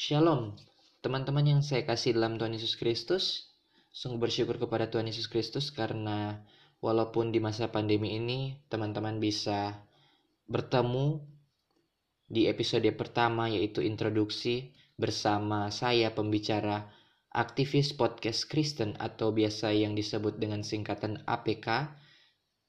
[0.00, 0.56] Shalom,
[1.04, 3.52] teman-teman yang saya kasih dalam Tuhan Yesus Kristus.
[3.92, 6.40] Sungguh bersyukur kepada Tuhan Yesus Kristus karena
[6.80, 9.76] walaupun di masa pandemi ini teman-teman bisa
[10.48, 11.20] bertemu
[12.32, 16.88] di episode pertama yaitu introduksi bersama saya pembicara
[17.36, 21.92] aktivis podcast Kristen atau biasa yang disebut dengan singkatan APK.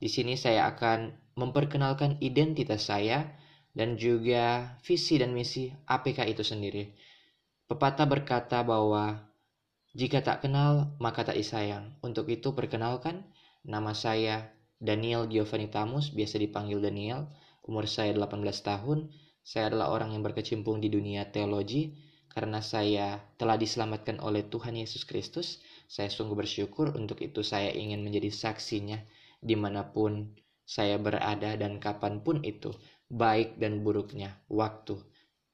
[0.00, 3.36] Di sini saya akan memperkenalkan identitas saya
[3.76, 7.07] dan juga visi dan misi APK itu sendiri.
[7.68, 9.28] Pepatah berkata bahwa
[9.92, 11.92] jika tak kenal maka tak disayang.
[12.00, 13.28] Untuk itu perkenalkan
[13.60, 14.48] nama saya
[14.80, 17.28] Daniel Giovanni Tamus, biasa dipanggil Daniel.
[17.68, 19.12] Umur saya 18 tahun.
[19.44, 21.92] Saya adalah orang yang berkecimpung di dunia teologi
[22.32, 25.60] karena saya telah diselamatkan oleh Tuhan Yesus Kristus.
[25.92, 28.96] Saya sungguh bersyukur untuk itu saya ingin menjadi saksinya
[29.44, 30.32] di mana pun
[30.64, 32.72] saya berada dan kapan pun itu,
[33.12, 34.96] baik dan buruknya waktu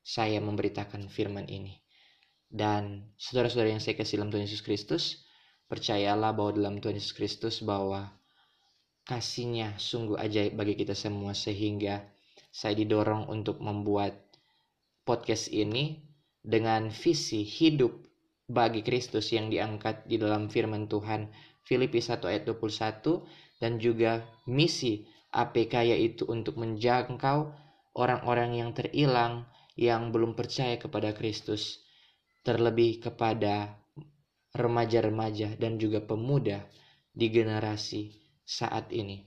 [0.02, 1.83] saya memberitakan firman ini.
[2.54, 5.26] Dan saudara-saudara yang saya kasih dalam Tuhan Yesus Kristus,
[5.66, 8.14] percayalah bahwa dalam Tuhan Yesus Kristus bahwa
[9.02, 12.06] kasihnya sungguh ajaib bagi kita semua sehingga
[12.54, 14.14] saya didorong untuk membuat
[15.02, 16.06] podcast ini
[16.40, 17.90] dengan visi hidup
[18.46, 21.28] bagi Kristus yang diangkat di dalam firman Tuhan
[21.66, 23.26] Filipi 1 ayat 21
[23.58, 27.50] dan juga misi APK yaitu untuk menjangkau
[27.98, 31.83] orang-orang yang terhilang yang belum percaya kepada Kristus
[32.44, 33.80] terlebih kepada
[34.54, 36.62] remaja-remaja dan juga pemuda
[37.10, 38.14] di generasi
[38.44, 39.24] saat ini.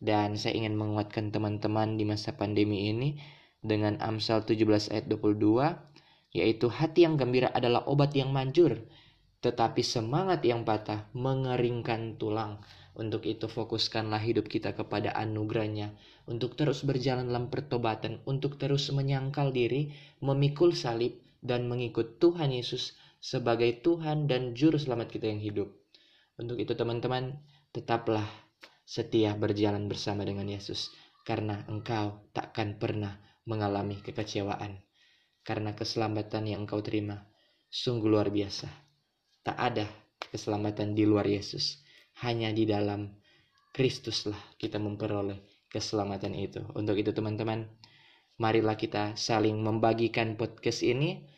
[0.00, 3.16] Dan saya ingin menguatkan teman-teman di masa pandemi ini
[3.60, 8.80] dengan Amsal 17 ayat 22 yaitu hati yang gembira adalah obat yang manjur
[9.40, 12.60] tetapi semangat yang patah mengeringkan tulang.
[12.92, 15.96] Untuk itu fokuskanlah hidup kita kepada anugerahnya.
[16.28, 18.20] Untuk terus berjalan dalam pertobatan.
[18.28, 19.96] Untuk terus menyangkal diri.
[20.20, 25.68] Memikul salib dan mengikut Tuhan Yesus sebagai Tuhan dan Juru Selamat kita yang hidup.
[26.40, 27.36] Untuk itu teman-teman,
[27.72, 28.24] tetaplah
[28.88, 30.88] setia berjalan bersama dengan Yesus,
[31.28, 34.80] karena engkau takkan pernah mengalami kekecewaan.
[35.44, 37.24] Karena keselamatan yang engkau terima
[37.68, 38.68] sungguh luar biasa.
[39.44, 39.88] Tak ada
[40.32, 41.80] keselamatan di luar Yesus,
[42.24, 43.08] hanya di dalam
[43.72, 46.60] Kristuslah kita memperoleh keselamatan itu.
[46.74, 47.64] Untuk itu teman-teman,
[48.40, 51.28] marilah kita saling membagikan podcast ini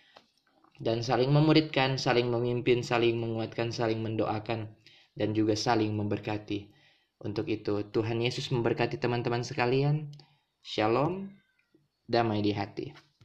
[0.79, 4.71] dan saling memuridkan, saling memimpin, saling menguatkan, saling mendoakan,
[5.19, 6.71] dan juga saling memberkati.
[7.23, 10.11] Untuk itu, Tuhan Yesus memberkati teman-teman sekalian.
[10.63, 11.31] Shalom,
[12.07, 13.12] damai di hati.